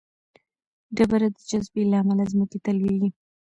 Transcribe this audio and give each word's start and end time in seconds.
ډبره 0.97 1.27
د 1.35 1.37
جاذبې 1.49 1.83
له 1.91 1.97
امله 2.01 2.23
ځمکې 2.31 2.59
ته 2.63 2.71
لویږي. 2.79 3.09